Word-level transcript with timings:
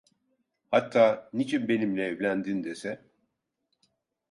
Hatta: 0.71 1.29
"Niçin 1.33 1.67
benimle 1.67 2.05
evlendin?" 2.05 2.63
dese... 2.63 3.05